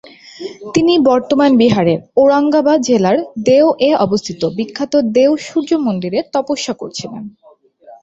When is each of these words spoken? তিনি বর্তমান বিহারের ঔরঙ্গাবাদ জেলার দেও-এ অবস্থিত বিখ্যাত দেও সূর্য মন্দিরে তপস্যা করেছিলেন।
তিনি 0.73 0.93
বর্তমান 1.09 1.51
বিহারের 1.57 1.99
ঔরঙ্গাবাদ 2.17 2.79
জেলার 2.81 3.17
দেও-এ 3.47 3.89
অবস্থিত 4.05 4.41
বিখ্যাত 4.57 4.93
দেও 5.15 5.31
সূর্য 5.47 5.71
মন্দিরে 5.85 6.19
তপস্যা 6.33 6.73
করেছিলেন। 6.73 7.23